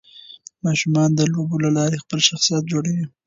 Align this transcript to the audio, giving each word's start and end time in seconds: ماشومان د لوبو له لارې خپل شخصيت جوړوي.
ماشومان 0.65 1.09
د 1.15 1.21
لوبو 1.31 1.55
له 1.65 1.69
لارې 1.77 2.01
خپل 2.03 2.19
شخصيت 2.27 2.63
جوړوي. 2.71 3.05